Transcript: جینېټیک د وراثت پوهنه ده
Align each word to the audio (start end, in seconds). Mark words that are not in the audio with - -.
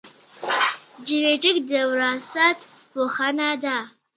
جینېټیک 1.05 1.57
د 1.69 1.71
وراثت 1.91 2.57
پوهنه 2.91 3.49
ده 3.63 3.77